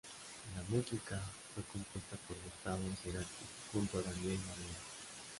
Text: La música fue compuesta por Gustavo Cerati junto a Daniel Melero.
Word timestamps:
La 0.55 0.63
música 0.75 1.21
fue 1.53 1.61
compuesta 1.65 2.15
por 2.27 2.35
Gustavo 2.41 2.81
Cerati 3.03 3.45
junto 3.71 3.99
a 3.99 4.01
Daniel 4.01 4.31
Melero. 4.39 4.79